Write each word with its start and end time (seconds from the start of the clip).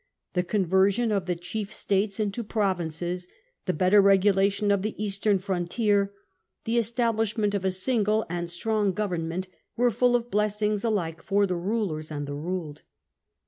The 0.33 0.41
conversion 0.41 1.11
of 1.11 1.27
the 1.27 1.35
chief 1.35 1.71
states 1.71 2.19
into 2.19 2.43
provinces, 2.43 3.27
the 3.67 3.73
better 3.73 4.01
regulation 4.01 4.71
of 4.71 4.81
the 4.81 4.95
eastern 4.97 5.37
frontier, 5.37 6.11
the 6.63 6.79
establishment 6.79 7.53
of 7.53 7.63
a 7.63 7.69
single 7.69 8.25
and 8.27 8.45
a 8.45 8.47
strong 8.47 8.93
government, 8.93 9.47
were 9.77 9.91
full 9.91 10.15
of 10.15 10.31
blessings 10.31 10.83
alike 10.83 11.21
for 11.21 11.45
the 11.45 11.55
rulers 11.55 12.09
and 12.09 12.25
the 12.27 12.33
ruled." 12.33 12.81